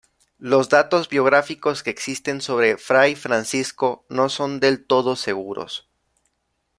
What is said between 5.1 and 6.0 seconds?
seguros.